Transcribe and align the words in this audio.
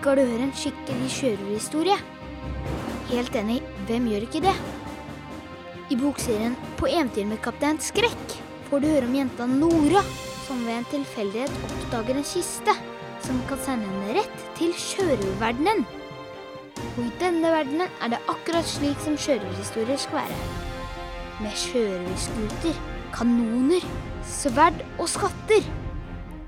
Liker 0.00 0.16
du 0.16 0.22
høre 0.24 0.46
en 0.46 0.52
skikkelig 0.56 1.08
sjørøverhistorie? 1.12 1.96
Helt 3.10 3.34
enig, 3.36 3.58
hvem 3.84 4.06
gjør 4.08 4.22
ikke 4.24 4.40
det? 4.46 4.54
I 5.92 5.98
bokserien 6.00 6.54
På 6.78 6.88
eventyr 6.88 7.26
med 7.28 7.42
kaptein 7.44 7.76
Skrekk 7.84 8.32
får 8.70 8.80
du 8.80 8.86
høre 8.88 9.10
om 9.10 9.18
jenta 9.18 9.44
Nora, 9.44 10.00
som 10.46 10.62
ved 10.64 10.78
en 10.78 10.88
tilfeldighet 10.88 11.52
oppdager 11.66 12.16
en 12.16 12.24
kiste 12.30 12.76
som 13.26 13.42
kan 13.50 13.60
sende 13.66 13.90
henne 13.90 14.14
rett 14.22 14.46
til 14.56 14.72
sjørøververdenen. 14.72 15.84
Og 16.94 17.02
i 17.04 17.12
denne 17.20 17.52
verdenen 17.52 18.00
er 18.00 18.14
det 18.14 18.22
akkurat 18.32 18.72
slik 18.72 19.04
som 19.04 19.20
sjørøverhistorier 19.20 20.00
skal 20.00 20.22
være. 20.22 20.40
Med 21.44 21.60
sjørøverskuter, 21.66 22.80
kanoner, 23.20 23.84
sverd 24.24 24.80
og 24.96 25.12
skatter. 25.12 25.68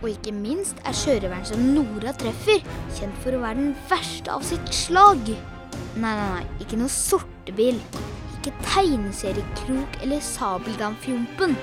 Og 0.02 0.08
ikke 0.10 0.32
minst 0.34 0.80
er 0.82 0.96
sjørøveren 0.98 1.44
som 1.46 1.60
Nora 1.76 2.10
treffer, 2.18 2.64
kjent 2.96 3.18
for 3.22 3.36
å 3.36 3.42
være 3.44 3.60
den 3.60 3.74
verste 3.90 4.32
av 4.34 4.42
sitt 4.46 4.72
slag. 4.74 5.28
Nei, 5.94 6.10
nei, 6.10 6.28
nei, 6.34 6.46
ikke 6.64 6.80
noe 6.80 6.90
sortebil. 6.90 7.78
Ikke 8.40 8.50
tegneseriekrok 8.66 10.00
eller 10.02 10.24
sabeldampfjompen. 10.26 11.54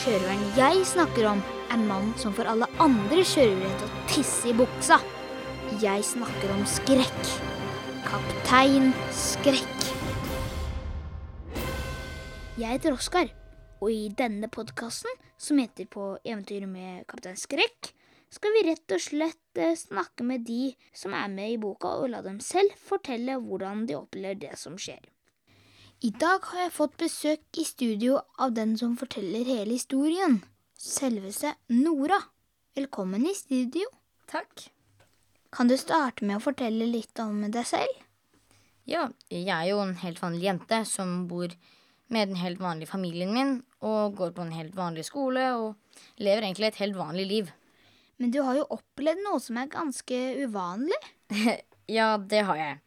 Sjørøveren 0.00 0.46
jeg 0.56 0.86
snakker 0.88 1.28
om, 1.34 1.44
er 1.68 1.82
mannen 1.82 2.14
som 2.20 2.32
får 2.32 2.48
alle 2.54 2.70
andre 2.80 3.26
sjørøvere 3.26 3.76
til 3.82 3.90
å 3.90 4.08
tisse 4.14 4.48
i 4.48 4.56
buksa. 4.56 5.02
Jeg 5.82 6.08
snakker 6.08 6.56
om 6.56 6.64
skrekk. 6.70 7.30
Kaptein 8.06 8.92
Skrekk. 9.12 9.88
Jeg 12.56 12.78
heter 12.78 12.96
Oskar, 12.96 13.28
og 13.82 13.90
i 13.92 14.06
denne 14.16 14.48
podkasten, 14.48 15.10
som 15.38 15.58
heter 15.58 15.86
På 15.86 16.18
eventyr 16.24 16.66
med 16.66 17.06
kaptein 17.06 17.36
Skrekk, 17.36 17.92
skal 18.30 18.52
vi 18.56 18.64
rett 18.68 18.92
og 18.92 19.02
slett 19.02 19.60
eh, 19.60 19.76
snakke 19.78 20.24
med 20.26 20.44
de 20.48 20.74
som 20.96 21.14
er 21.14 21.28
med 21.32 21.52
i 21.54 21.60
boka, 21.60 21.92
og 22.00 22.10
la 22.12 22.22
dem 22.24 22.40
selv 22.44 22.74
fortelle 22.88 23.38
hvordan 23.40 23.86
de 23.86 23.96
opplever 23.98 24.40
det 24.46 24.56
som 24.60 24.78
skjer. 24.80 25.04
I 26.04 26.10
dag 26.12 26.44
har 26.50 26.66
jeg 26.66 26.74
fått 26.76 26.96
besøk 27.00 27.60
i 27.60 27.64
studio 27.64 28.18
av 28.42 28.52
den 28.56 28.74
som 28.76 28.98
forteller 29.00 29.46
hele 29.48 29.78
historien. 29.78 30.42
Selveste 30.76 31.54
Nora. 31.72 32.18
Velkommen 32.76 33.24
i 33.24 33.32
studio. 33.34 33.88
Takk. 34.28 34.66
Kan 35.56 35.70
du 35.70 35.76
starte 35.80 36.26
med 36.26 36.36
å 36.36 36.44
fortelle 36.44 36.84
litt 36.90 37.16
om 37.22 37.38
deg 37.48 37.64
selv? 37.64 38.02
Ja, 38.86 39.08
jeg 39.32 39.48
er 39.48 39.70
jo 39.70 39.80
en 39.80 39.96
helt 40.02 40.20
vanlig 40.20 40.44
jente 40.50 40.82
som 40.86 41.24
bor 41.30 41.54
med 42.12 42.28
den 42.28 42.38
helt 42.38 42.60
vanlige 42.60 42.92
familien 42.92 43.32
min 43.34 43.56
og 43.86 44.16
går 44.18 44.34
på 44.34 44.44
en 44.44 44.54
helt 44.56 44.74
vanlig 44.76 45.06
skole 45.08 45.44
og 45.56 45.76
lever 46.22 46.44
egentlig 46.44 46.70
et 46.70 46.82
helt 46.82 46.98
vanlig 46.98 47.26
liv. 47.30 47.52
Men 48.20 48.32
du 48.32 48.40
har 48.44 48.56
jo 48.58 48.68
opplevd 48.72 49.22
noe 49.24 49.40
som 49.42 49.58
er 49.60 49.70
ganske 49.72 50.20
uvanlig. 50.42 50.98
ja, 51.98 52.16
det 52.18 52.42
har 52.48 52.60
jeg. 52.60 52.80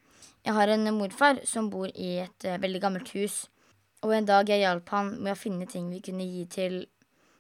Jeg 0.48 0.56
har 0.56 0.72
en 0.74 0.92
morfar 0.96 1.42
som 1.46 1.70
bor 1.70 1.92
i 1.94 2.16
et 2.24 2.48
uh, 2.48 2.58
veldig 2.62 2.82
gammelt 2.82 3.12
hus. 3.14 3.44
Og 4.06 4.16
en 4.16 4.28
dag 4.28 4.50
jeg 4.50 4.64
hjalp 4.64 4.90
han 4.96 5.12
med 5.20 5.36
å 5.36 5.40
finne 5.40 5.68
ting 5.70 5.90
vi 5.92 6.02
kunne 6.04 6.26
gi 6.26 6.46
til 6.50 6.80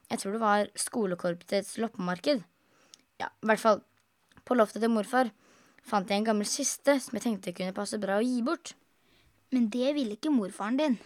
Jeg 0.10 0.20
tror 0.20 0.36
det 0.36 0.42
var 0.42 0.70
skolekorpsets 0.78 1.78
loppemarked. 1.80 2.42
Ja, 3.22 3.30
i 3.30 3.50
hvert 3.50 3.62
fall. 3.62 3.82
På 4.46 4.58
loftet 4.58 4.82
til 4.84 4.92
morfar 4.92 5.30
fant 5.86 6.10
jeg 6.10 6.22
en 6.22 6.28
gammel 6.28 6.48
kiste 6.50 6.98
som 7.02 7.16
jeg 7.18 7.26
tenkte 7.26 7.54
kunne 7.56 7.76
passe 7.78 8.00
bra 8.02 8.18
å 8.20 8.26
gi 8.26 8.42
bort. 8.46 8.74
Men 9.54 9.70
det 9.74 9.94
ville 9.98 10.18
ikke 10.18 10.34
morfaren 10.34 10.78
din. 10.78 10.98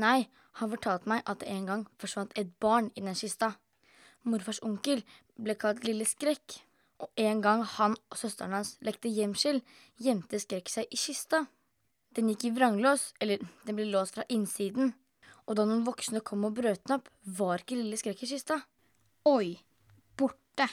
Nei, 0.00 0.26
han 0.60 0.70
fortalte 0.70 1.10
meg 1.10 1.24
at 1.26 1.40
det 1.42 1.50
en 1.50 1.66
gang 1.66 1.82
forsvant 1.98 2.34
et 2.38 2.50
barn 2.62 2.90
i 2.94 3.02
den 3.02 3.16
kista. 3.18 3.54
Morfars 4.22 4.62
onkel 4.62 5.02
ble 5.36 5.56
kalt 5.58 5.82
Lille 5.84 6.06
Skrekk, 6.06 6.60
og 7.02 7.10
en 7.18 7.40
gang 7.42 7.64
han 7.76 7.96
og 7.98 8.18
søsteren 8.18 8.54
hans 8.54 8.76
lekte 8.86 9.10
gjemsel, 9.10 9.60
gjemte 10.00 10.38
Skrekk 10.40 10.70
seg 10.70 10.94
i 10.94 11.00
kista. 11.00 11.44
Den 12.14 12.30
gikk 12.30 12.46
i 12.46 12.52
vranglås, 12.54 13.10
eller 13.20 13.42
den 13.66 13.76
ble 13.76 13.88
låst 13.90 14.14
fra 14.14 14.26
innsiden, 14.30 14.94
og 15.44 15.58
da 15.58 15.66
noen 15.66 15.82
voksne 15.84 16.22
kom 16.24 16.46
og 16.46 16.54
brøt 16.56 16.84
den 16.86 17.00
opp, 17.00 17.10
var 17.26 17.64
ikke 17.64 17.80
Lille 17.80 17.98
Skrekk 18.00 18.22
i 18.24 18.30
kista. 18.30 18.60
Oi, 19.28 19.56
borte. 20.16 20.68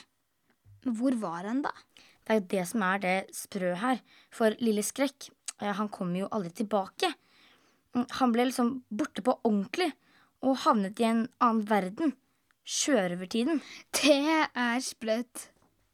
Men 0.84 0.96
hvor 0.98 1.18
var 1.18 1.50
han, 1.50 1.64
da? 1.66 1.74
Det 2.22 2.30
er 2.30 2.38
jo 2.38 2.48
det 2.54 2.64
som 2.70 2.86
er 2.86 3.02
det 3.02 3.16
sprø 3.34 3.74
her, 3.82 3.98
for 4.30 4.54
Lille 4.62 4.86
Skrekk, 4.86 5.26
han 5.62 5.90
kommer 5.92 6.22
jo 6.22 6.30
aldri 6.34 6.54
tilbake. 6.62 7.12
Mm, 7.96 8.06
han 8.18 8.32
ble 8.34 8.48
liksom 8.48 8.74
borte 8.88 9.24
på 9.24 9.36
ordentlig, 9.44 9.90
og 10.42 10.58
havnet 10.64 11.00
i 11.00 11.08
en 11.08 11.26
annen 11.42 11.64
verden. 11.68 12.14
Sjørøvertiden. 12.62 13.60
Det 13.98 14.48
er 14.48 14.82
sprøtt. 14.84 15.48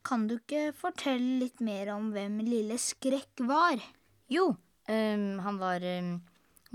Kan 0.06 0.26
du 0.28 0.36
ikke 0.38 0.70
fortelle 0.76 1.40
litt 1.42 1.60
mer 1.64 1.90
om 1.94 2.12
hvem 2.14 2.38
Lille 2.46 2.78
Skrekk 2.80 3.42
var? 3.48 3.80
Jo, 4.32 4.50
um, 4.88 5.26
han 5.44 5.58
var 5.60 5.84
um, 5.84 6.14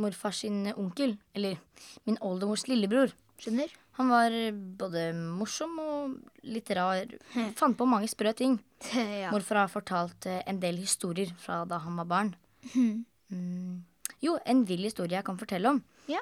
morfars 0.01 0.43
sin 0.43 0.67
onkel. 0.75 1.15
Eller 1.33 1.57
min 2.05 2.19
oldemors 2.21 2.67
lillebror. 2.69 3.13
Skjønner? 3.41 3.71
Han 3.97 4.09
var 4.09 4.33
både 4.79 5.11
morsom 5.13 5.77
og 5.81 6.13
litt 6.49 6.69
rar. 6.73 7.09
Fant 7.57 7.77
på 7.77 7.87
mange 7.89 8.09
sprø 8.11 8.33
ting. 8.37 8.59
Ja. 8.93 9.29
Morfar 9.31 9.61
har 9.61 9.69
fortalt 9.71 10.25
eh, 10.27 10.41
en 10.49 10.57
del 10.59 10.75
historier 10.81 11.29
fra 11.39 11.61
da 11.69 11.77
han 11.85 11.95
var 12.01 12.07
barn. 12.09 12.31
Mm. 12.73 13.85
Jo, 14.23 14.37
en 14.47 14.63
vill 14.65 14.85
historie 14.87 15.17
jeg 15.19 15.25
kan 15.27 15.37
fortelle 15.37 15.69
om, 15.69 15.81
Ja. 16.07 16.19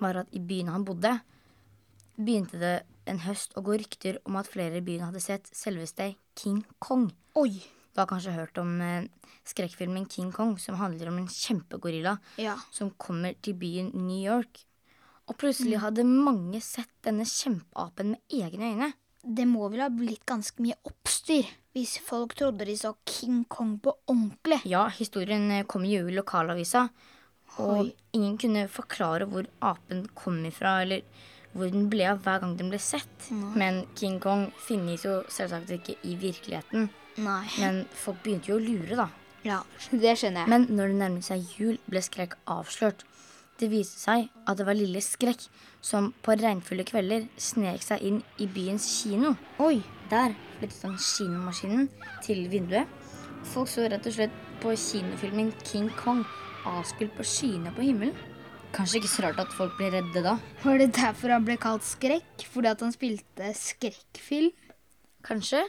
var 0.00 0.16
at 0.22 0.28
i 0.32 0.38
byen 0.40 0.68
han 0.72 0.84
bodde, 0.84 1.20
begynte 2.16 2.58
det 2.60 2.74
en 3.06 3.18
høst 3.26 3.52
å 3.56 3.62
gå 3.64 3.76
rykter 3.78 4.18
om 4.26 4.36
at 4.40 4.48
flere 4.50 4.78
i 4.80 4.84
byen 4.84 5.04
hadde 5.10 5.20
sett 5.22 5.50
selveste 5.54 6.14
King 6.36 6.62
Kong. 6.80 7.10
Oi. 7.36 7.50
Du 7.94 8.00
har 8.02 8.08
kanskje 8.10 8.32
hørt 8.36 8.58
om 8.60 8.74
eh, 8.84 9.06
skrekkfilmen 9.48 10.08
King 10.12 10.32
Kong, 10.32 10.56
som 10.60 10.76
handler 10.80 11.08
om 11.12 11.18
en 11.22 11.28
kjempegorilla 11.32 12.18
Ja. 12.40 12.56
som 12.72 12.90
kommer 12.98 13.34
til 13.42 13.54
byen 13.54 13.92
New 13.94 14.20
York. 14.24 14.64
Og 15.28 15.36
plutselig 15.38 15.80
hadde 15.82 16.04
mange 16.04 16.60
sett 16.62 16.90
denne 17.02 17.24
kjempeapen 17.26 18.10
med 18.14 18.20
egne 18.30 18.72
øyne. 18.74 18.92
Det 19.26 19.46
må 19.48 19.68
vel 19.72 19.80
ha 19.82 19.88
blitt 19.90 20.24
ganske 20.28 20.60
mye 20.62 20.76
oppstyr 20.86 21.48
hvis 21.74 21.98
folk 22.00 22.34
trodde 22.38 22.64
de 22.64 22.76
så 22.78 22.94
King 23.04 23.44
Kong 23.50 23.78
på 23.82 23.92
ordentlig. 24.08 24.60
Ja, 24.64 24.86
historien 24.88 25.50
eh, 25.50 25.64
kom 25.68 25.84
jo 25.84 26.06
i 26.08 26.14
lokalavisa, 26.14 26.88
og 27.56 27.78
Oi. 27.78 27.94
ingen 28.16 28.36
kunne 28.40 28.66
forklare 28.68 29.28
hvor 29.30 29.48
apen 29.64 30.04
kom 30.14 30.42
ifra, 30.48 30.80
eller 30.84 31.04
hvor 31.56 31.70
den 31.72 31.88
ble 31.92 32.04
av 32.10 32.20
hver 32.24 32.42
gang 32.42 32.56
den 32.58 32.70
ble 32.72 32.80
sett. 32.82 33.30
Men 33.30 33.84
King 33.96 34.18
Kong 34.20 34.50
finnes 34.60 35.06
jo 35.06 35.22
selvsagt 35.32 35.72
ikke 35.78 35.96
i 36.04 36.16
virkeligheten. 36.20 36.90
Nei. 37.16 37.44
Men 37.62 37.84
folk 37.96 38.20
begynte 38.24 38.52
jo 38.52 38.58
å 38.58 38.64
lure, 38.64 38.98
da. 38.98 39.08
Ja, 39.46 39.62
det 40.04 40.18
skjønner 40.20 40.44
jeg. 40.44 40.52
Men 40.52 40.66
når 40.76 40.92
det 40.92 40.98
nærmet 41.00 41.28
seg 41.28 41.56
jul, 41.56 41.78
ble 41.88 42.02
Skrekk 42.04 42.36
avslørt. 42.50 43.06
Det 43.56 43.70
viste 43.72 44.02
seg 44.02 44.26
at 44.44 44.58
det 44.58 44.66
var 44.68 44.76
lille 44.76 45.00
Skrekk 45.00 45.46
som 45.80 46.10
på 46.24 46.34
regnfulle 46.36 46.84
kvelder 46.84 47.24
snek 47.40 47.80
seg 47.84 48.02
inn 48.04 48.18
i 48.42 48.48
byens 48.52 48.84
kino. 48.98 49.32
Oi. 49.64 49.78
Der 50.10 50.36
flyttet 50.58 50.84
han 50.84 50.98
kinomaskinen 51.00 51.88
til 52.22 52.44
vinduet. 52.52 52.90
Folk 53.48 53.70
så 53.72 53.86
rett 53.88 54.04
og 54.06 54.14
slett 54.14 54.36
på 54.60 54.74
kinofilmen 54.76 55.54
King 55.64 55.88
Kong 55.96 56.20
avskutt 56.66 57.14
på 57.16 57.26
skyene 57.26 57.72
på 57.76 57.84
himmelen. 57.86 58.16
Kanskje 58.76 59.00
ikke 59.00 59.10
så 59.12 59.24
rart 59.24 59.40
at 59.40 59.54
folk 59.56 59.76
ble 59.78 59.88
redde 59.94 60.22
da. 60.24 60.36
Var 60.64 60.80
det 60.82 60.90
derfor 60.98 61.32
han 61.32 61.46
ble 61.46 61.56
kalt 61.60 61.86
Skrekk? 61.86 62.44
Fordi 62.52 62.72
at 62.72 62.82
han 62.84 62.92
spilte 62.94 63.52
skrekkfilm? 63.56 64.52
Kanskje? 65.26 65.62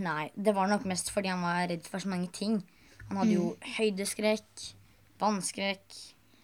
Nei, 0.00 0.30
det 0.32 0.54
var 0.56 0.70
nok 0.70 0.86
mest 0.88 1.10
fordi 1.12 1.28
han 1.28 1.42
var 1.44 1.66
redd 1.68 1.84
for 1.88 2.00
så 2.00 2.08
mange 2.08 2.30
ting. 2.32 2.62
Han 3.10 3.20
hadde 3.20 3.34
jo 3.34 3.50
høydeskrekk, 3.76 4.64
vannskrekk, 5.20 5.98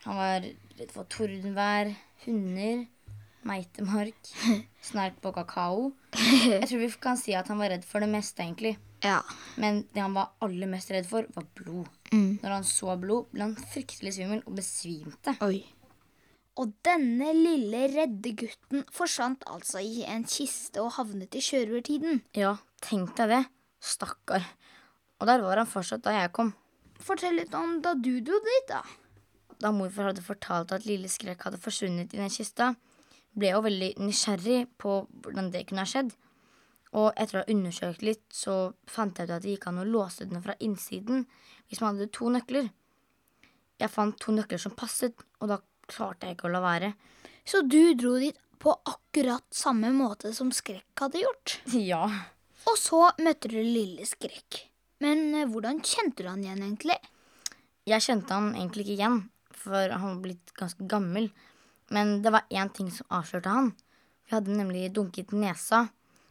han 0.05 0.19
var 0.19 0.45
redd 0.77 0.93
for 0.93 1.09
tordenvær, 1.11 1.93
hunder, 2.27 2.85
meitemark, 3.47 4.33
snerk 4.89 5.21
på 5.23 5.33
kakao. 5.35 5.93
Jeg 6.17 6.67
tror 6.69 6.83
vi 6.83 6.91
kan 7.03 7.19
si 7.21 7.37
at 7.39 7.49
han 7.51 7.63
var 7.63 7.73
redd 7.73 7.87
for 7.87 8.05
det 8.05 8.11
meste, 8.13 8.45
egentlig. 8.45 8.77
Ja. 9.07 9.21
Men 9.57 9.85
det 9.95 10.03
han 10.03 10.17
var 10.17 10.35
aller 10.45 10.69
mest 10.71 10.93
redd 10.93 11.09
for, 11.09 11.29
var 11.35 11.47
blod. 11.59 11.89
Mm. 12.13 12.39
Når 12.43 12.55
han 12.59 12.67
så 12.69 12.97
blod, 13.01 13.31
ble 13.33 13.49
han 13.49 13.57
fryktelig 13.73 14.17
svimmel 14.17 14.45
og 14.45 14.59
besvimte. 14.59 15.37
Oi. 15.47 15.65
Og 16.57 16.73
denne 16.87 17.33
lille 17.37 17.83
redde 17.93 18.33
gutten 18.41 18.85
forsvant 18.95 19.45
altså 19.53 19.83
i 19.85 20.07
en 20.09 20.25
kiste 20.25 20.81
og 20.81 20.95
havnet 20.97 21.37
i 21.37 21.43
sjørøvertiden. 21.45 22.23
Ja, 22.37 22.55
tenk 22.85 23.13
deg 23.19 23.33
det. 23.35 23.43
Stakkar. 23.85 24.47
Og 25.21 25.29
der 25.29 25.43
var 25.45 25.61
han 25.61 25.69
fortsatt 25.69 26.05
da 26.07 26.15
jeg 26.17 26.33
kom. 26.37 26.55
Fortell 27.03 27.37
litt 27.37 27.53
om 27.57 27.79
da 27.85 27.93
du 27.93 28.15
dro 28.25 28.41
dit, 28.41 28.71
da. 28.71 28.81
Da 29.61 29.73
morfar 29.73 30.11
hadde 30.11 30.25
fortalt 30.25 30.73
at 30.73 30.89
lille 30.89 31.09
Skrekk 31.13 31.45
hadde 31.47 31.61
forsvunnet 31.61 32.13
i 32.13 32.21
den 32.21 32.33
kista, 32.33 32.75
ble 33.37 33.51
jeg 33.51 33.57
jo 33.57 33.65
veldig 33.67 33.91
nysgjerrig 34.01 34.61
på 34.81 35.03
hvordan 35.25 35.51
det 35.53 35.67
kunne 35.69 35.85
ha 35.85 35.89
skjedd. 35.91 36.13
Og 36.95 37.11
etter 37.19 37.41
å 37.41 37.43
ha 37.43 37.53
undersøkt 37.53 38.05
litt, 38.07 38.25
så 38.33 38.73
fant 38.91 39.19
jeg 39.19 39.29
ut 39.29 39.35
at 39.35 39.45
det 39.45 39.57
gikk 39.57 39.67
an 39.71 39.83
å 39.83 39.89
låse 39.89 40.29
den 40.29 40.43
fra 40.45 40.55
innsiden 40.63 41.27
hvis 41.67 41.83
man 41.83 41.97
hadde 41.97 42.13
to 42.15 42.31
nøkler. 42.31 42.71
Jeg 43.77 43.93
fant 43.93 44.17
to 44.23 44.33
nøkler 44.33 44.61
som 44.63 44.75
passet, 44.77 45.19
og 45.43 45.51
da 45.51 45.59
klarte 45.91 46.29
jeg 46.29 46.39
ikke 46.39 46.49
å 46.49 46.55
la 46.55 46.63
være. 46.65 46.93
Så 47.47 47.63
du 47.67 47.95
dro 47.99 48.15
dit 48.23 48.39
på 48.63 48.73
akkurat 48.89 49.45
samme 49.55 49.91
måte 49.95 50.33
som 50.35 50.53
Skrekk 50.55 51.05
hadde 51.05 51.23
gjort. 51.23 51.59
Ja. 51.91 52.07
Og 52.67 52.79
så 52.81 52.99
møtte 53.23 53.51
du 53.53 53.61
lille 53.61 54.07
Skrekk. 54.09 54.65
Men 55.05 55.29
eh, 55.37 55.47
hvordan 55.47 55.83
kjente 55.85 56.25
du 56.25 56.31
han 56.31 56.43
igjen, 56.43 56.65
egentlig? 56.65 56.97
Jeg 57.87 58.03
kjente 58.03 58.35
han 58.35 58.55
egentlig 58.57 58.87
ikke 58.87 58.97
igjen, 58.97 59.21
for 59.55 59.93
han 59.93 60.17
var 60.17 60.23
blitt 60.25 60.55
ganske 60.59 60.89
gammel. 60.91 61.29
Men 61.95 62.17
det 62.25 62.33
var 62.35 62.49
én 62.51 62.73
ting 62.75 62.89
som 62.91 63.07
avslørte 63.15 63.53
han. 63.53 63.71
Vi 64.27 64.35
hadde 64.35 64.57
nemlig 64.57 64.89
dunket 64.97 65.31
nesa, 65.37 65.85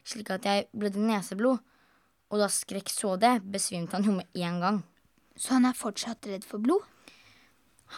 slik 0.05 0.31
at 0.33 0.45
jeg 0.45 0.67
blødde 0.73 1.01
neseblod. 1.01 1.61
Og 2.33 2.41
da 2.41 2.49
Skrekk 2.49 2.89
så 2.89 3.15
det, 3.21 3.37
besvimte 3.51 3.97
han 3.97 4.05
jo 4.07 4.17
med 4.17 4.41
en 4.41 4.59
gang. 4.61 4.83
Så 5.37 5.57
han 5.57 5.67
er 5.67 5.77
fortsatt 5.77 6.27
redd 6.29 6.45
for 6.47 6.63
blod? 6.63 6.83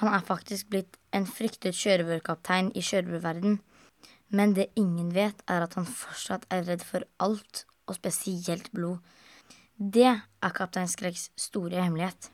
Han 0.02 0.12
er 0.12 0.26
faktisk 0.26 0.70
blitt 0.74 0.98
en 1.16 1.28
fryktet 1.30 1.78
sjørøverkaptein 1.78 2.74
i 2.76 2.84
sjørøververden. 2.84 3.60
Men 4.36 4.54
det 4.58 4.74
ingen 4.76 5.14
vet, 5.16 5.40
er 5.48 5.64
at 5.64 5.78
han 5.80 5.88
fortsatt 5.88 6.48
er 6.52 6.66
redd 6.68 6.84
for 6.84 7.08
alt, 7.24 7.64
og 7.88 7.96
spesielt 7.96 8.68
blod. 8.76 9.00
Det 9.78 10.10
er 10.10 10.56
kaptein 10.58 10.90
Skreks 10.92 11.30
store 11.40 11.80
hemmelighet. 11.80 12.32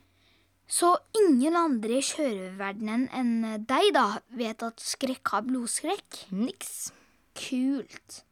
Så 0.65 0.95
ingen 1.19 1.57
andre 1.59 1.99
i 1.99 2.05
sjørøververdenen 2.05 3.05
enn 3.13 3.65
deg, 3.67 3.91
da, 3.93 4.23
vet 4.33 4.63
at 4.65 4.81
skrekk 4.81 5.35
har 5.35 5.45
blodskrekk? 5.45 6.23
Niks. 6.33 6.89
Kult. 7.37 8.23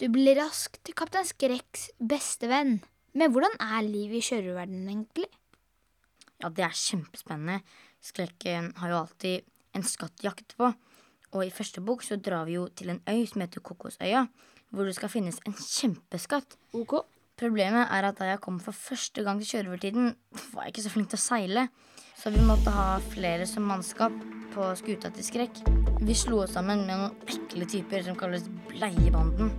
Du 0.00 0.06
blir 0.08 0.38
raskt 0.38 0.88
kaptein 0.96 1.26
Skrekks 1.28 1.90
beste 2.00 2.48
venn. 2.48 2.78
Men 3.12 3.34
hvordan 3.34 3.52
er 3.60 3.84
livet 3.84 4.22
i 4.22 4.24
kjøreverdenen 4.30 4.86
egentlig? 4.88 5.26
Ja, 6.40 6.48
det 6.48 6.64
er 6.64 6.72
kjempespennende. 6.72 7.58
Skrekken 8.00 8.70
har 8.80 8.94
jo 8.94 9.00
alltid 9.02 9.44
en 9.76 9.84
skatt 9.84 10.22
å 10.22 10.30
jakte 10.30 10.56
på. 10.56 10.70
Og 11.36 11.44
i 11.44 11.52
første 11.52 11.84
bok 11.84 12.00
så 12.06 12.16
drar 12.16 12.48
vi 12.48 12.56
jo 12.56 12.64
til 12.72 12.94
en 12.94 13.02
øy 13.12 13.26
som 13.28 13.44
heter 13.44 13.60
Kokosøya, 13.60 14.24
hvor 14.72 14.88
det 14.88 14.96
skal 14.96 15.12
finnes 15.12 15.36
en 15.44 15.58
kjempeskatt. 15.58 16.56
Ok. 16.80 17.02
Problemet 17.36 17.92
er 17.92 18.08
at 18.08 18.16
da 18.16 18.30
jeg 18.30 18.40
kom 18.40 18.56
for 18.64 18.72
første 18.72 19.20
gang 19.26 19.42
til 19.42 19.50
sjørøvertiden, 19.52 20.14
var 20.54 20.64
jeg 20.64 20.78
ikke 20.78 20.86
så 20.86 20.94
flink 20.94 21.12
til 21.12 21.20
å 21.20 21.26
seile. 21.26 21.66
Så 22.16 22.32
vi 22.32 22.40
måtte 22.40 22.72
ha 22.72 22.94
flere 23.12 23.44
som 23.48 23.68
mannskap 23.68 24.16
på 24.54 24.72
skuta 24.80 25.12
til 25.12 25.28
Skrekk. 25.28 25.60
Vi 26.00 26.16
slo 26.16 26.46
oss 26.46 26.56
sammen 26.56 26.86
med 26.88 26.96
noen 26.96 27.36
ekle 27.36 27.68
typer 27.68 28.08
som 28.08 28.16
kalles 28.16 28.48
Bleiebanden. 28.72 29.52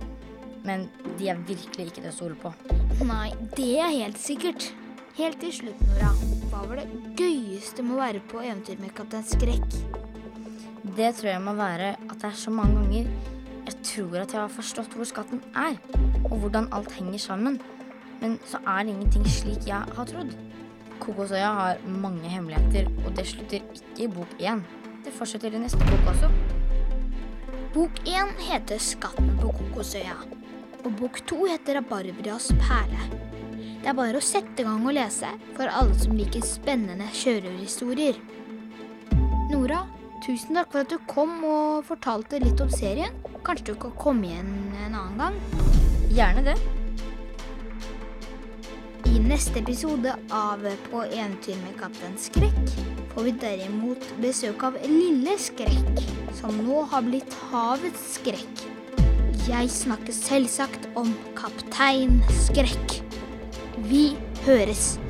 Men 0.66 0.86
de 1.18 1.28
er 1.32 1.42
virkelig 1.48 1.88
ikke 1.88 2.00
til 2.00 2.10
å 2.10 2.14
stole 2.14 2.38
på. 2.38 2.52
Nei, 3.06 3.32
det 3.56 3.72
er 3.82 3.92
helt 3.96 4.20
sikkert. 4.22 4.70
Helt 5.18 5.40
til 5.42 5.52
slutt, 5.52 5.80
Nora. 5.90 6.12
Hva 6.52 6.62
var 6.68 6.80
det 6.80 7.18
gøyeste 7.18 7.84
med 7.84 7.96
å 7.96 8.00
være 8.00 8.22
på 8.30 8.40
eventyr 8.40 8.80
med 8.80 8.94
kaptein 8.96 9.26
Skrekk? 9.26 9.76
Det 10.96 11.12
tror 11.18 11.30
jeg 11.32 11.42
må 11.44 11.54
være 11.58 11.94
at 11.96 12.16
det 12.18 12.30
er 12.30 12.38
så 12.38 12.52
mange 12.54 12.80
ganger 12.80 13.10
jeg 13.62 13.76
tror 13.86 14.16
at 14.18 14.32
jeg 14.34 14.40
har 14.40 14.50
forstått 14.50 14.94
hvor 14.96 15.06
skatten 15.06 15.42
er, 15.54 15.76
og 16.24 16.42
hvordan 16.42 16.66
alt 16.74 16.90
henger 16.96 17.20
sammen. 17.22 17.60
Men 18.20 18.38
så 18.46 18.58
er 18.66 18.82
det 18.82 18.94
ingenting 18.94 19.26
slik 19.30 19.68
jeg 19.68 19.94
har 19.96 20.08
trodd. 20.10 20.34
Kokosøya 21.02 21.52
har 21.58 21.80
mange 21.86 22.30
hemmeligheter, 22.30 22.90
og 23.06 23.14
det 23.16 23.26
slutter 23.30 23.62
ikke 23.62 24.04
i 24.04 24.10
bok 24.10 24.34
én. 24.38 24.62
Det 25.04 25.14
fortsetter 25.14 25.54
i 25.54 25.62
neste 25.62 25.78
bok 25.86 26.12
også. 26.14 26.30
Bok 27.74 28.02
én 28.06 28.34
heter 28.50 28.82
Skatten 28.82 29.32
på 29.40 29.54
Kokosøya. 29.58 30.18
Og 30.82 30.94
bok 30.98 31.20
to 31.30 31.44
heter 31.46 31.78
Rabarbrias 31.78 32.48
perle. 32.58 33.04
Det 33.82 33.90
er 33.90 33.94
bare 33.98 34.18
å 34.18 34.22
sette 34.22 34.62
i 34.62 34.66
gang 34.66 34.82
og 34.86 34.94
lese 34.96 35.30
for 35.56 35.70
alle 35.70 35.94
som 35.98 36.14
liker 36.18 36.42
spennende 36.46 37.06
sjørøverhistorier. 37.14 38.18
Nora, 39.52 39.84
tusen 40.26 40.58
takk 40.58 40.72
for 40.74 40.82
at 40.82 40.90
du 40.90 40.98
kom 41.10 41.36
og 41.46 41.84
fortalte 41.86 42.42
litt 42.42 42.62
om 42.62 42.70
serien. 42.70 43.14
Kanskje 43.46 43.72
du 43.72 43.80
kan 43.82 43.94
komme 43.98 44.30
igjen 44.30 44.52
en 44.84 44.98
annen 44.98 45.18
gang? 45.18 45.38
Gjerne 46.14 46.46
det. 46.50 46.58
I 49.12 49.18
neste 49.22 49.60
episode 49.60 50.14
av 50.32 50.62
På 50.88 51.02
eventyr 51.04 51.58
med 51.62 51.74
kaptein 51.78 52.14
Skrekk 52.18 52.74
får 53.12 53.26
vi 53.28 53.34
derimot 53.42 54.06
besøk 54.22 54.62
av 54.66 54.78
Lille 54.88 55.34
Skrekk, 55.38 56.06
som 56.38 56.62
nå 56.64 56.86
har 56.90 57.04
blitt 57.06 57.34
havets 57.50 58.14
skrekk. 58.16 58.71
Jeg 59.42 59.70
snakker 59.74 60.14
selvsagt 60.14 60.84
om 60.94 61.08
Kaptein 61.34 62.20
Skrekk. 62.44 62.92
Vi 63.90 64.12
høres. 64.44 65.00